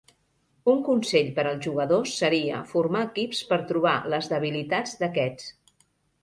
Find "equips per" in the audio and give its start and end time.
3.09-3.61